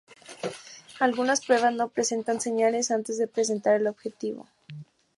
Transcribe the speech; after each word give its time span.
Algunas 0.99 1.45
pruebas 1.45 1.75
no 1.75 1.87
presentan 1.89 2.41
señales 2.41 2.89
antes 2.89 3.19
de 3.19 3.27
presentar 3.27 3.75
el 3.75 3.85
objetivo. 3.85 4.47